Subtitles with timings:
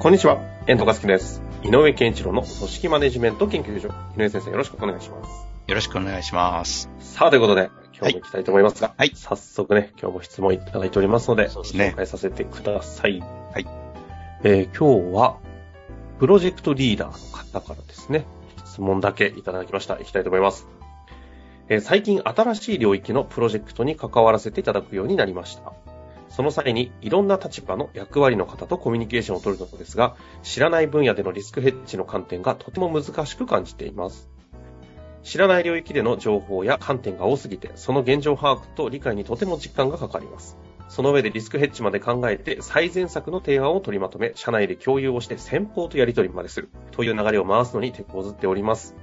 [0.00, 0.38] こんにちは、
[0.68, 1.42] 遠藤和樹です。
[1.64, 3.88] 井上健一郎の組織マネジメント研究所。
[4.16, 5.28] 井上先生、よろしくお願いします。
[5.66, 6.88] よろしくお願いします。
[7.00, 13.18] さあ、ということで、今日も行きたいと思いますが、はい早速ね、今日も質問いただいておりますので、そうですね紹介させてください。
[13.18, 13.66] はい。
[14.44, 15.38] えー今日は、
[16.20, 18.24] プロジェクトリーダーの方からですね、
[18.66, 19.98] 質問だけいただきました。
[19.98, 20.68] いきたいと思います。
[21.68, 25.72] えー最近新しい領域のプロジェクトに関わらせていただくようになりました。
[26.28, 34.28] その際にいろんな立場の役割の方とコミュニケーションを取るのですが、知らない分野でのリスクヘッジの観点がとても難しく感じています。
[35.22, 40.56] 知らない領域での情報や観点が多すぎて、その現状把握と理解にとても時間がかかります。
[40.88, 48.94] その上でリスクヘッジまで考えて最善策の提案を取りまとめ、社内で共有をして先方とやり取りまでするという流れを回すのに手こずっております。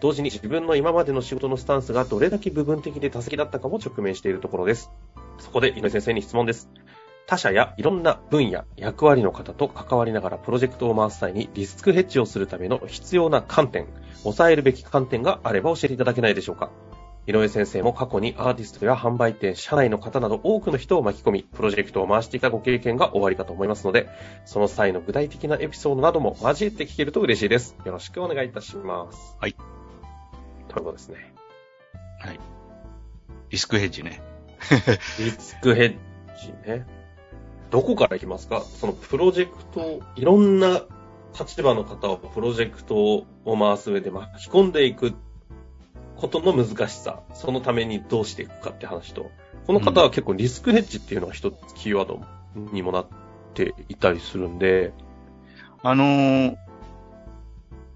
[0.00, 4.90] 同時に自分の今までの仕事のスタンスがどれだけ部分的で多責だったかも直面しているところです。
[5.38, 6.70] そこで井上先生に質問です。
[7.26, 13.86] 他社やいろんな分野、役割の方と関わりながらプロジェクトを回す際にリスクヘッジをするための必要な観点、
[14.22, 16.70] 抑えるべき観点があれば教えていただけないでしょうか。
[17.26, 24.10] 井上先生も過去にアーティストや販売店、社内の方など多くの人を巻き込み、プロジェクトを回していたご経験がおありかと思いますので、
[24.44, 27.76] その際の具体的なエピソードなども交えて聞けると嬉しいです。
[27.86, 29.38] よろしくお願いいたします。
[29.40, 29.54] はい。
[30.68, 31.34] ということですね。
[32.20, 32.40] はい。
[33.48, 34.33] リスクヘッジね。
[35.18, 35.96] リスクヘッ
[36.40, 36.86] ジね。
[37.70, 38.60] どこからいきますか？
[38.60, 40.82] そのプロジェクト、いろんな
[41.38, 43.26] 立場の方をプロジェクトを
[43.58, 45.14] 回す上で巻き込んでいく
[46.16, 49.30] ことの難しさ、そのためにどうしていくかって話と、
[49.66, 52.20] この方は結構リスクヘッジっていうのが一つキーワード
[52.72, 53.06] にもなっ
[53.54, 54.92] ていたりするんで、
[55.82, 56.63] あのー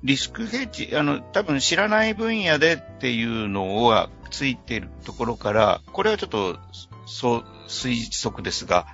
[0.05, 6.59] リスクヘッジ、あの、多分知らない分野でっていうのはついているところから、これはちょっと、
[7.07, 8.87] そう、推測ですが、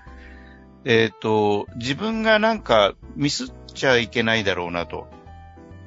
[0.84, 5.08] えっ、と、自分がなんかミスっちゃいけないだろうなと。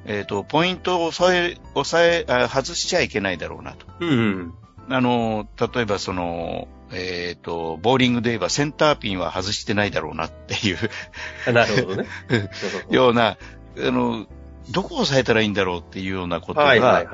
[0.04, 3.86] えっ、と、ポイントを抑え、抑えあ、外しちゃいけないだろうなと。
[4.00, 4.54] うん、うん。
[4.90, 12.08] あの、例えばその、えっ、と、ボーリングで言えばセンターピンは外してないだろうなっていうなるほどね。
[12.90, 13.36] ような、
[13.76, 14.26] あの、
[14.70, 17.06] どこを抑えたらいいんだろうっていうようなことが、はい。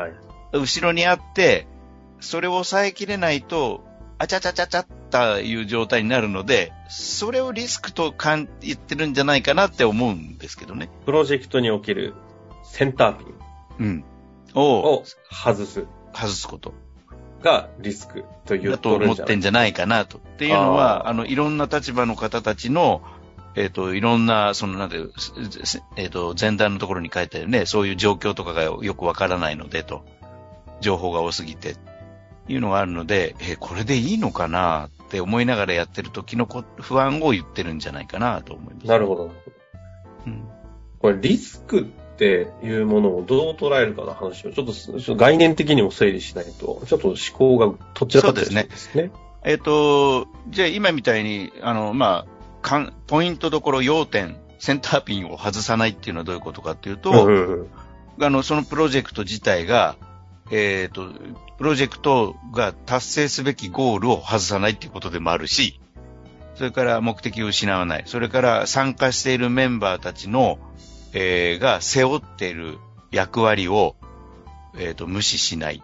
[0.53, 1.67] 後ろにあって、
[2.21, 3.85] それを抑えきれないと、
[4.19, 10.89] あちゃちゃちゃちゃったいう状態になるので、それをリスクとかん言ってるんじゃないかなって思うんですけどね。
[11.05, 12.15] プロジェクトにおける
[12.65, 13.35] センターピン
[13.79, 14.05] うん。
[14.55, 16.73] をを外す外すこと
[17.43, 20.19] がリスクというだと思ってんじゃないかなと。
[20.19, 23.03] っていうのは、あの、いろんな立場の方たちの、
[23.57, 30.05] えっ、と、いろんな、その、なんていう、すえっ、と、前段のところに書いてあるね、そういう状況とかがよくわからないので、と。
[30.81, 31.77] 情報が多すぎて。
[32.49, 34.91] いうのがあるので、えーこれでいいのかな？
[35.05, 38.43] って思いながらやってる時のこ不安を言ってるんじゃないかな？
[38.43, 38.87] と思います。
[38.87, 39.33] なるほど。
[40.27, 40.45] うん。
[40.99, 41.85] これリスクっ
[42.17, 49.11] ていうものをどう捉えるかの話をちょっとっと概念的にも整理しないと、ちょっと思考がとっちらかってるそうですねですね。
[49.45, 52.34] えっ、と、じゃあ今みたいに、あの、まあ、
[52.65, 57.69] かんポイントどころ要点、センターピンを外さないっていうのはどういうことかっていうと、うんうんうん
[58.21, 59.97] あの、そのプロジェクト自体が、
[60.51, 61.09] えっ、と、
[61.59, 65.81] プロジェクトが達成すべきゴールを外さないっていうことでもあるし、
[66.55, 68.05] それから目的を失わない。
[68.07, 70.59] それから参加しているメンバーたちの、
[71.13, 72.79] えーが背負っている
[73.11, 73.97] 役割を、
[74.79, 75.83] えっ、と、無視しない。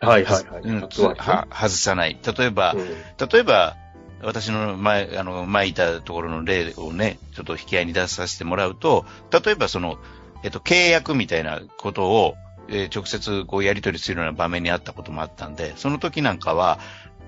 [0.00, 0.62] はいはいはい。
[0.62, 2.18] うんは外さない。
[2.24, 3.76] 例えば、うん例えば、
[4.22, 9.98] 私の前、あの、前いたところの例をね、ちょっと引き合いに出させてもらうと、例えばその、
[10.42, 12.34] えっと、契約みたいなことを、
[12.68, 16.78] えー直接こうやり取りするような場面にあったこともあったんで、その時なんかは、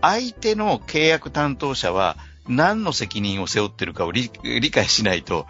[0.00, 5.46] 相手の契約担当者は何の責任を背負ってるかを理理解しないと、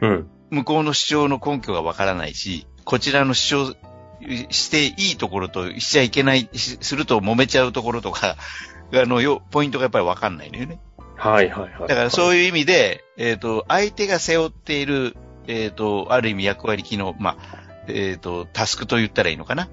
[0.00, 0.30] うん。
[0.50, 3.76] 向こうの主張の根拠がわからないし、こちらの主張
[4.50, 8.36] していいところとしちゃいけない、しすると揉めちゃうところとか、
[8.92, 10.80] あの、よ、ポイントがやっぱりわかんないのよね。
[11.16, 11.88] はいはいはい。
[11.88, 12.48] だからそういう。
[12.48, 17.58] 意味で、えっ、と、相手が背負っている、えっ、と、ある意味役割機能、まあ、
[17.88, 19.68] えっ、と、タスクと言ったらいいのかな。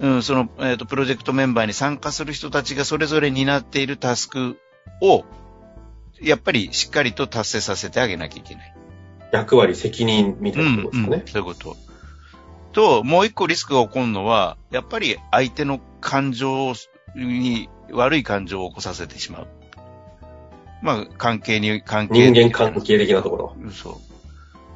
[0.00, 4.58] うん、その、えっ、と、プロジェクトメンバーに参加する人たちがそれぞれ担っているタスク
[5.02, 5.24] を、
[6.20, 8.74] やっぱりしっかりと達成させてあげなきゃいけない。
[9.32, 11.16] 役割、責任みたいなことですかね。
[11.18, 11.76] うん、そういうこと。
[12.72, 16.74] と、もう一個リスクが起こるのは、やっぱり相手の感情
[17.16, 19.46] に、悪い感情を起こさせてしまう。
[20.82, 23.56] まあ、関係に、関係人間関係的なところ。
[23.72, 23.94] そう。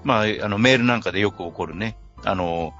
[0.04, 1.96] まあ、あの、メールなんかでよく起こるね。
[2.24, 2.72] あの、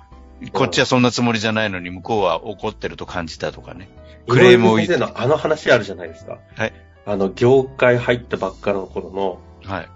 [0.52, 3.88] こっちはそんなつもりじゃないのに、向こうは怒ってると感じたとかね。
[4.28, 4.96] クレームを言って。
[4.96, 6.38] のあの話あるじゃないですか。
[6.56, 6.72] はい。
[7.06, 9.88] あの、業界入ったばっかの頃の、はい。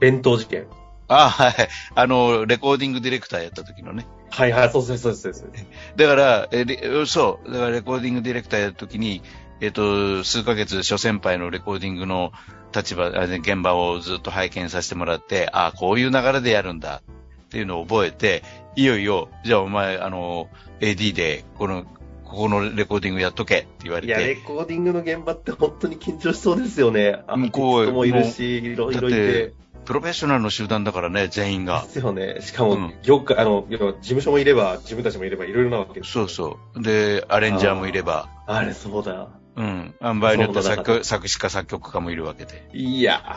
[0.00, 0.66] 弁当事件。
[1.08, 1.68] あはい。
[1.94, 4.06] あの、レコーディングディレクターやった時のね。
[4.30, 5.66] はいはい、そうです、そうです、そうです。
[5.96, 6.64] だから、え、
[7.06, 9.22] そう、だからレコーディングディレクターやった時に、
[9.60, 12.32] えっ、と、数ヶ月、諸先輩のレコーディングの
[12.74, 17.02] 立場、現場をずっと拝見させてもらって、ああ、こういう流れでやるんだ
[17.44, 18.42] っていうのを覚えて、
[18.76, 20.48] いよいよ、じゃあお前、あの、
[20.80, 21.84] AD で、この、
[22.24, 24.08] ここのレコーディングやっとけって言われて。
[24.08, 27.18] いや、レコーディングの現場って本当に緊張しそうですよね。
[27.28, 29.52] 向こうもいるし、いろいろいて。
[29.84, 31.82] プロフェッショナルの集団だからね、全員が。
[31.82, 32.38] ですよね。
[32.40, 36.12] しかも、業界、あの、事務所もいれば、自分たちもいれば、いろいろなわけです。
[36.12, 36.82] そうそう。
[36.82, 38.28] で、アレンジャーもいれば。
[38.46, 39.28] あれ、そうだ。
[39.56, 39.94] うん。
[40.00, 42.68] あん場合によって作作詞家、作曲家もいるわけで。
[42.72, 43.36] いや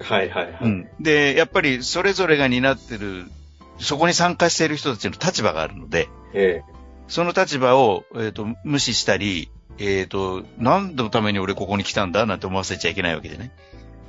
[0.00, 0.58] はいはいはい。
[0.62, 0.88] うん。
[1.00, 3.24] で、やっぱり、それぞれが担ってる、
[3.78, 6.72] そこに参加している人たちの立場があるので、ええ、
[7.08, 13.52] その立場を、えっ、ー、と、無視したり、えっ、ー、と、何のために俺ここに来たんだなんて思わせちゃいけないわけでね。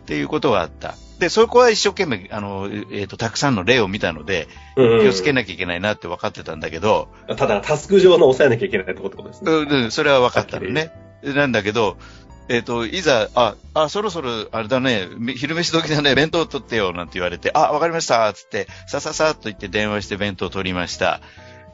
[0.09, 0.95] っていうことがあった。
[1.19, 7.09] で、そこは一生懸命、あの、えっ、ー、と、たくさんの例を見たので、気をつけなきゃいけないなって分かってたんだけど。
[7.37, 9.51] ただ、タスク上の抑えなきゃいけないってことですね。
[9.51, 10.91] うん、それは分かったのね。
[11.21, 11.97] なんだけど、
[12.47, 21.21] えっ、ー、と、いざ、あ、あ、そろそろ、あれだね、昼飯時だね、弁当取ってよ、なんて言われて、あ、わかりました、つって、さささっと言って電話して弁当取りました。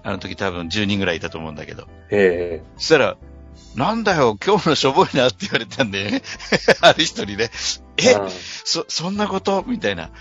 [0.03, 1.87] あの時多分10人ぐらいいたと思うんだけど。
[2.11, 3.17] ええそしたら、
[3.75, 6.21] なんだよ、今日のしょぼいなって言われたんで、ね、
[6.81, 7.49] ある人にね、
[7.97, 8.15] え、
[8.63, 9.63] そ、そんなこと？
[9.67, 10.11] みたいな。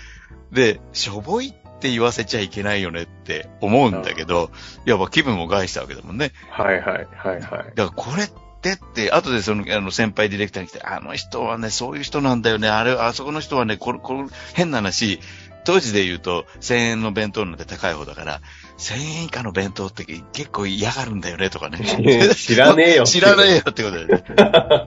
[0.51, 4.51] で、しょぼいって言わせちゃいけないよねって思うんだけど、
[4.85, 6.31] やっぱ気分も害したわけだもんね。
[6.49, 7.41] はいはい、はいはい。
[7.41, 8.29] だからこれっ
[8.61, 12.67] てって、後でその、あの、先輩ディレクターに来て、あの人はね、そういう人なんだよね。
[12.67, 15.19] あれ、あそこの人はね、これ、これ、変な話、
[15.65, 18.41] 当時で言うと、1000円の弁当なんて高い方だから、
[18.77, 22.33] 1000円以下の弁当って結構嫌がるんだよねとかね。
[22.35, 23.03] 知らねえよ。
[23.03, 24.23] 知らねえよってことで、ね。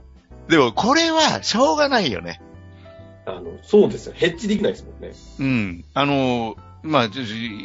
[0.49, 2.41] でも、これは、しょうがないよね。
[3.27, 4.15] あの、そうですよ。
[4.17, 5.13] ヘッジできないですもんね。
[5.39, 5.85] うん。
[5.93, 7.09] あの、まあ、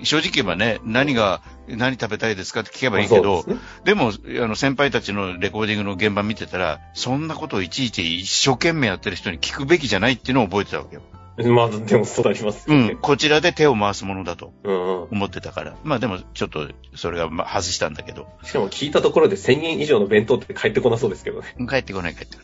[0.03, 4.11] 正直言えばね、何が、何食べたいですかって聞けばいいけど、でね、でも、
[4.43, 11.01] あの、先輩たちのレコーディングの現場見てたら、そんなことをいちいち一生懸命やってる人に聞くべきじゃないっていうのを覚えてたわけよ。
[11.49, 12.97] まあ、でもそうなりますね、うん。
[12.97, 15.71] こちらで手を回すものだと思ってたから。
[15.71, 18.27] うんうん、まあでも、ちょっと、それが外したんだけど。
[18.43, 21.55] しかも聞いたところで1000円以上の弁当って帰ってこなそうですけどね。
[21.67, 22.43] 帰ってこない、帰ってこ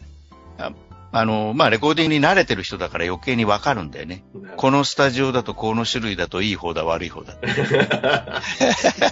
[0.58, 0.70] ない。
[0.70, 0.74] あ
[1.12, 4.24] あの、まあ、レコーディングに慣れてる人だから余計にわかるんだよね。
[4.58, 7.36] このスタジオだとこの種類だといい方だ、悪い方だ。
[7.36, 7.42] だ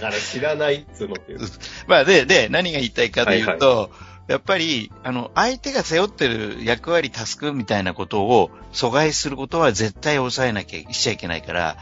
[0.00, 1.40] から知らないっつうのっていう。
[1.88, 11.76] まあ、で、で、何が言いたいかというと、はいはいやっぱり、あの、相手が背負ってる役割、タスクみたいなことを阻害することは絶対抑えなきゃ、しちゃいけないから、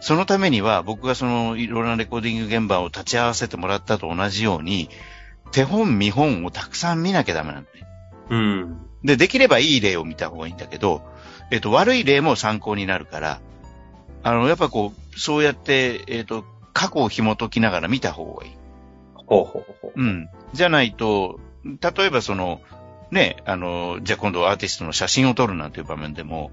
[0.00, 4.90] そのためには僕がそのいろんなレコーディング現場を立ち会わせてもらったと同じように、
[5.50, 7.86] 手本見本をたくさん見なきゃダメなんだよ。
[8.30, 8.78] うん。
[9.02, 11.02] で、できればいい例を見た方がいいんだけど、
[11.50, 13.40] えっ、と、悪い例も参考になるから、
[14.22, 18.52] あの、やっぱこう、そうやって、えっ、と、過去を紐解きながら見た方がいい。
[19.14, 19.92] ほうほうほう。
[19.94, 20.28] うん。
[20.52, 22.60] じゃないと、例えばその、
[23.10, 26.50] ね、あの、じゃあ今度アーティストの写真を撮るなんていう場面でも、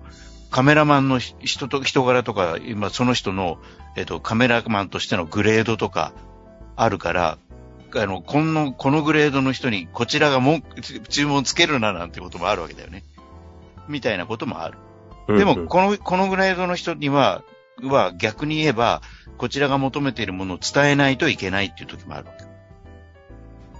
[0.52, 3.60] カメラマンの人と、人柄とか、今その人の、
[3.96, 6.14] えっと、カメラマンとしてのグレードとか
[6.76, 7.38] あるから、
[7.96, 10.62] あの、この、このグレードの人にこちらがも
[11.08, 13.04] 注文つけるななんてこともあるわけだよね。
[13.88, 14.78] みたいなこともある。
[15.38, 17.44] でも、この、このグレードの人には、
[17.84, 19.02] は逆に言えば、
[19.38, 22.49] こちらが求めているものを伝えないといけないっていう時もあるわけ。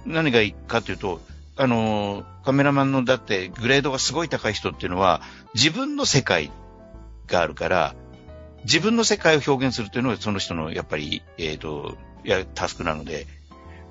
[0.06, 1.20] 何がいいかというと、
[1.56, 5.20] あの、カメラマンのだってグレードがすごい高い人っていうのは
[5.54, 6.50] 自分の世界
[7.26, 7.94] があるから、
[8.64, 13.26] 自分の世界を表現するというのがその人のやっぱり、えっ、ー、と、や、タスクなので、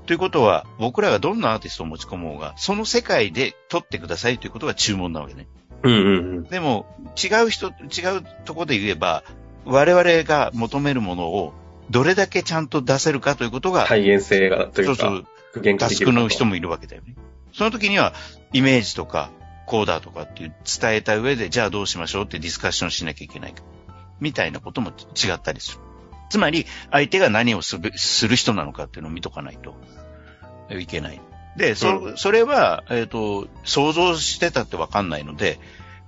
[0.05, 5.47] ということは、僕らがどんなアーティストを持ち込もうが、その世界で撮ってくださいということが注文なわけね。
[5.83, 6.43] うんうんうん。
[6.45, 6.87] でも、
[7.21, 9.23] 違う人、違うところで言えば、
[9.65, 11.53] 我々が求めるものを
[11.89, 15.25] どれだけちゃんと出せるかということが、再現性がというか、そうそう、
[15.77, 17.15] タスクの人もいるわけだよね。
[17.53, 18.13] その時には、
[18.53, 19.32] イメージとか、
[19.65, 23.62] コーダーとかっていう伝えた上で、じゃあどうしましょうってディスカッションしなきゃいけないか。
[24.20, 25.79] みたいなことも違ったりする。
[26.29, 29.75] つまり、相手が何をする人なのかっていうのを見とかないと
[30.77, 31.22] いけない。
[31.58, 35.60] で、そ、うん、それは、えっ、ー、と、想像してたってわかんないので、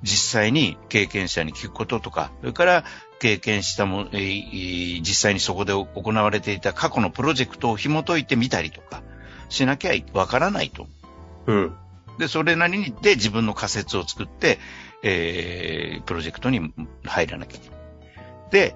[0.04, 2.86] 実際に経験者に聞くこととか、それから
[3.20, 9.04] 経験したも、えー実際にそこで行われていた過去のプロジェクトを紐解いてみたりとか、
[9.52, 10.88] しなきゃわからないと。
[11.46, 11.76] うん。
[12.18, 14.60] で、それなりにで自分の仮説を作って、
[15.04, 16.74] えー、プロジェクトに
[17.06, 17.80] 入らなきゃいけない。
[18.52, 18.76] で、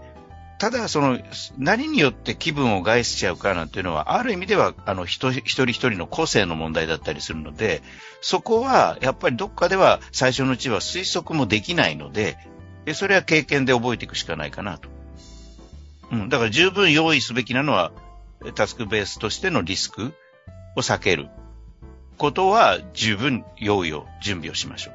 [0.58, 1.20] ただ、その、
[1.58, 7.82] 何によって気分を害しちゃうかなんていうのは、ある意味では、あの、人、一人一人の個性の問題だったりするので、
[8.22, 12.38] そこは、やっぱりどっかでは、最初のうちは推測もできないので、
[12.86, 14.88] でそれは経験で覚えていくしかないかなと。
[16.12, 16.30] うん。
[16.30, 17.92] だから十分用意すべきなのは、
[18.54, 20.14] タスクベースとしてのリスク
[20.76, 21.28] を避ける
[22.18, 24.92] ことは十分用意を、準備をしましょ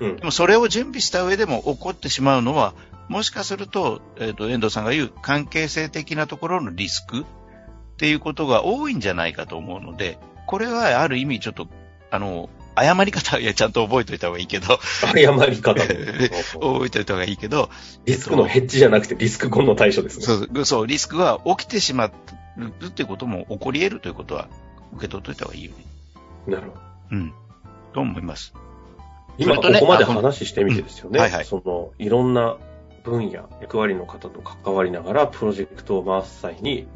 [0.00, 0.06] う。
[0.06, 0.24] うんで。
[0.24, 2.74] もそれを準備した上でも起こってしまうのは、
[3.08, 7.20] もしかすると、えっ、と、遠藤さんが言う関係性的なところのリスク？
[7.20, 7.24] っ
[7.96, 11.68] ていうことが多いんじゃないかと思うので、これはある意味ちょっと、
[12.10, 14.80] あの、誤り方はいやちゃんと覚えておいた方がいいけど、
[15.14, 15.80] 誤り方。
[15.84, 17.70] 覚えておいた方がいいけど、
[18.04, 20.24] リスクのヘッジじゃなくてリスク後の対処ですね。
[20.24, 22.10] そう、そう、リスクが起きてしまう
[22.86, 24.48] っていうことも起こり得るということは
[24.94, 25.84] 受け取っておいた方がいいよね。
[26.46, 26.80] なるほど。
[27.12, 27.32] うん。
[27.92, 28.54] と思います。
[29.36, 31.18] 今ねここまで話してみてですよね。
[31.18, 32.56] うんはいはいその、いろんな
[33.02, 36.86] 分野、役割の方と関わりながら、プロジェクトを回す際に、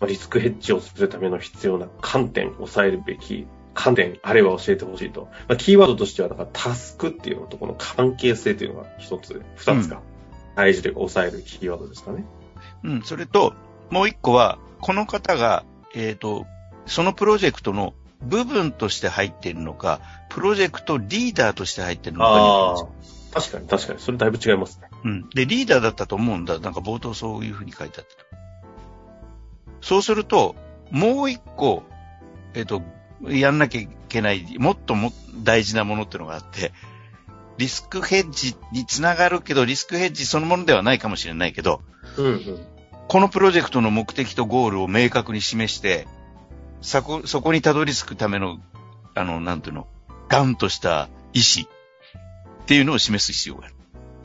[0.00, 3.46] まあリスクヘッジをするための必要な観点、抑えるべき
[3.76, 5.28] 観点あれば教えてほしいと。
[5.48, 10.00] まあ、キーワードとしては、だからタスクっていうのとこの関係性っていうのが一つ、二つが
[10.56, 12.24] 大事で抑えるキーワードですかね。
[12.84, 13.54] うん、それと、
[13.90, 16.46] もう一個は、この方が、えっ、と、
[16.86, 20.00] そのプロジェクトの部分として入っているのか、
[20.30, 22.86] プロジェクトリーダーとして入っているのか。
[23.32, 24.00] 確かに確かに。
[24.00, 24.88] それだいぶ違いますね。
[25.04, 25.28] うん。
[25.30, 26.58] で、リーダーだったと思うんだ。
[26.58, 28.26] なんか冒頭そういうふうに書いてあったと。
[29.82, 30.56] そうすると、
[30.90, 31.82] もう一個、
[32.54, 32.82] えっ、と、
[33.28, 35.12] やんなきゃいけない、もっとも
[35.42, 36.72] 大事なものっていうのがあって、
[37.58, 41.82] リスクヘッジにつながるけど、リスクヘッジそのものではないかもしれないけど、
[42.16, 42.66] うんうん。
[43.08, 46.06] このプロジェクトの目的とゴールを明確に示して、
[46.86, 48.60] そこ、そこにたどり着くための、
[49.16, 49.88] あの、なんていうの、
[50.28, 53.74] ガンとした意志っていうのを示す必要がある。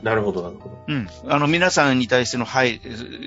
[0.04, 0.78] なるほど、なるほど。
[0.86, 1.08] うん。
[1.26, 2.80] あの、皆さんに対しての配、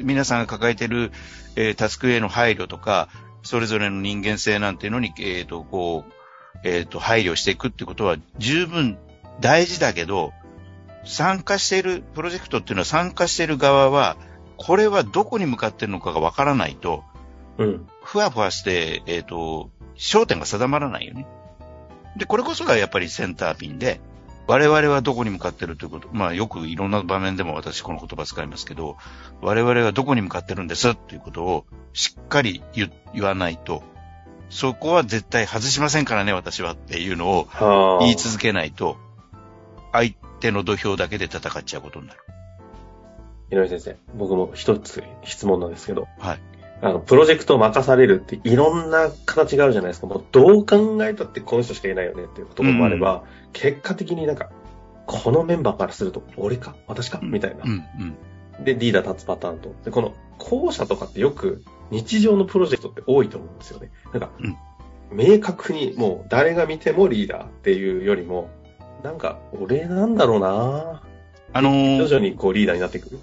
[0.04, 1.12] 皆さんが抱えている、
[1.58, 3.10] えータスクへの配慮とか、
[3.44, 6.14] それぞれの人間性なんていうのに、えっ、と、こう、
[6.64, 8.98] えっ、と、配慮していくってことは十分
[9.42, 10.32] 大事だけど、
[11.04, 14.16] 参加している、プロジェクトっていうのは参加している側は、
[14.56, 17.04] これはどこに向かってるのかがわからないと、
[17.58, 17.88] うん。
[18.04, 21.26] ふわふわして、えっ、と、焦点が定まらないよね。
[22.18, 24.00] で、これこそがやっぱりセンターピンで、
[24.48, 28.98] 我々はどこに向かってるということ、まあよくいろんな場面でも私この言葉使いますけど、
[29.42, 33.82] 我々はどこに向かってるんですということをしっかり言言わないと、
[34.50, 38.00] そこは絶対外しませんからね、私はっていうのをはあ。
[38.02, 38.98] 言い続けないと、
[39.92, 42.20] 相手の土俵だけで戦っちゃうことになる。
[43.52, 46.40] 井上先生、僕も一つ質問なんですけど、はい。
[46.86, 50.08] あの、プロジェクトを任されるっていろんな形があるじゃないですか。
[50.08, 53.24] もうどう考えたってこの人しかいないよねっていうところもあれば、
[53.54, 54.50] 結果的になんか、
[55.08, 56.76] このメンバーからすると、俺か？
[56.88, 57.20] 私か？
[57.22, 57.68] みたいなう。
[57.68, 57.84] ん、
[58.60, 58.64] うん。
[58.64, 59.74] で、リーダー立つパターンと。
[59.84, 63.92] で、この後者とかってよく日常のプロジェクトって多いと思うんですよね。
[64.14, 64.56] なんか、うん
[65.12, 68.50] 明確にもう誰が見てもリーダーっていうよりも、
[69.04, 71.04] なんか、俺なんだろうな
[71.54, 73.20] あのー徐々にこうリーダーになってくる。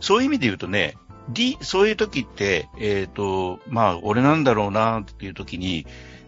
[0.00, 0.96] そういう意味で言うとね、
[1.28, 5.86] リそういう時って、えっ、と、まあ、俺なんだろうなっていう時に、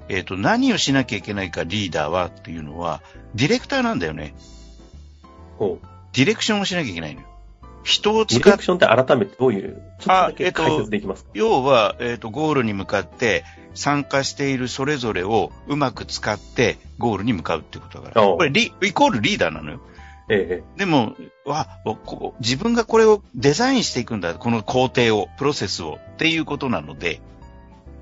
[0.09, 3.01] えっ、と、何をしなきゃいけないかリーダーはっていうのは、
[3.35, 4.35] ディレクターなんだよね。
[5.59, 5.87] ほう。
[6.13, 7.27] ディレクションをしなきゃいけないのよ。
[7.83, 18.27] 人をディ使っレクションって改めてどういう、ちょっとだけ解説できますか、要は、えっ、と、ゴールに向かって参加しているそれぞれをうまく使ってゴールに向かうってことだから。
[18.27, 19.81] これリ、イコールリーダーなのよ。
[20.33, 24.35] えでも、わ、こ自分がこれをデザインしていくんだ。
[24.35, 27.21] この工程を、プロセスをっていうことなので、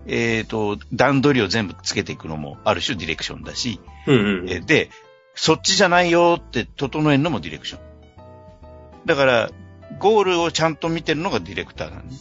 [0.07, 4.51] えっ、と、段取りを全部つけていくのもある種ディレクションだし、えうんうん。
[4.51, 4.91] えーで、
[5.35, 7.81] そっちじゃないよって整えるのもディレクション。
[9.07, 9.51] だから、
[9.99, 12.17] ゴールをちゃんと見てるのがディレクターなのね。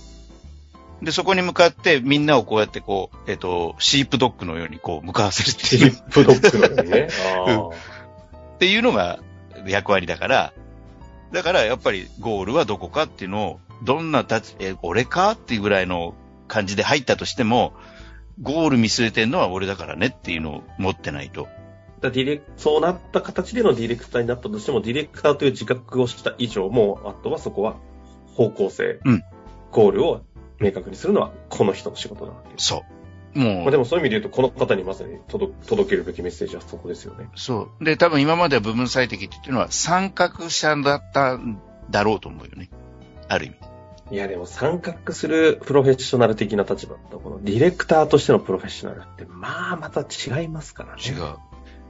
[1.01, 7.07] で、そこに向かってみんなをこうやってこう、えっ、と、シープドッグのようにこう向かわせるってシいう、ップドッグのようにね。
[8.55, 9.19] っていうのが
[9.65, 10.53] 役割だから、
[11.31, 16.15] だからやっぱりゴールはどこかっていうのを、どんな立ち、え、俺かっていうぐらいの
[16.47, 17.73] 感じで入ったとしても、
[18.41, 21.47] ゴール見据えてるのは俺だからねっていうのを持ってないと。
[22.01, 27.75] だディレクそうなった形でのディレクターになったとしても、ディレクターという自覚をした以上、もう、あとはそこは
[28.35, 29.23] 方向性、うん
[29.71, 30.21] ゴールを
[30.59, 32.67] 明確にするのは、この人の仕事なわけです。
[32.67, 32.96] そう。
[33.37, 37.29] もう、まあでもそういう意味で言うと、この方にまさに届届けるべきメッセージはそこですよね。
[37.35, 37.83] そう。
[37.83, 42.69] で、多分今までは部分最適っていうのは三角者だったんだろうと思うよね。
[43.27, 43.55] ある意味。
[44.09, 51.01] いや、でも参画するプロフェッショナル的な立場と、このディレクターとしてのプロフェッショナルって、まあ、また違いますからね。
[51.05, 51.35] 違う。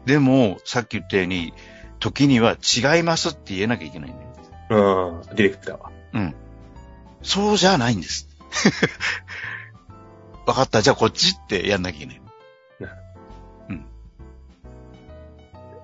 [0.05, 1.53] でも、さっき言ったように、
[1.99, 4.13] 時には違いますって言えなきゃいけないん
[4.69, 5.21] だよ。
[5.21, 5.91] うん、ディレクターは。
[6.13, 6.35] うん。
[7.21, 8.27] そうじゃないんです。
[10.47, 10.81] わかった。
[10.81, 12.21] じゃあこっちってやんなきゃいけない。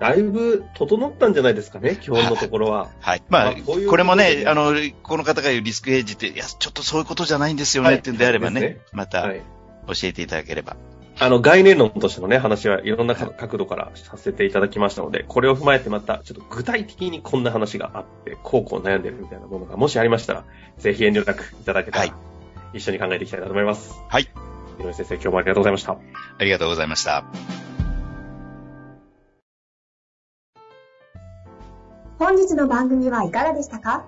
[0.00, 2.90] だいぶ整ったんじゃないですかね、基本のところは。
[3.00, 3.22] はい。
[3.28, 9.42] まあ、まあこういうこれもね、あの、この方が言うリスクヘッジって、いや、ちょっとそういうことじゃないんですよね、はいっていうんであればね、ねまたはい。
[9.86, 10.76] 教えていただければ。
[11.20, 20.44] あの、概念論としてのね、話はいろんな角度からさせていただきましたので、これを踏まえてまた、ちょっと具体的にこんな話があって、こうこう悩んでるみたいなものがもしありましたら、
[20.78, 22.34] ぜひ遠慮なくいただけたら、はい
[22.74, 23.94] 一緒に考えていきたいなと思います。
[24.08, 24.28] はい。
[24.84, 25.92] 井上先生、今日もありがとうございました。
[25.92, 27.24] ありがとうございました。
[32.18, 34.04] 本日の番組はいかがでしたか？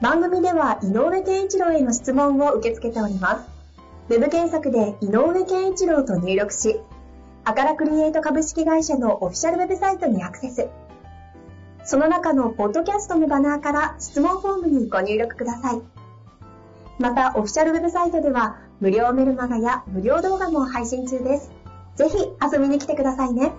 [0.00, 3.48] 番組では井上健一郎への質問を受け付けております。
[4.08, 6.80] ウェブ検索で井上健一郎と入力し、
[7.44, 10.68] アカラクリエイト株式会社のオフィシャルウェブサイトにアクセス。
[11.84, 15.82] その中のポッドキャストのバナーから質問フォームにご入力ください。
[16.98, 21.52] また、オフィシャルウェブサイトでは無料メルマガや無料動画も配信中です。
[21.96, 23.52] ぜひ遊びに来てくださいね。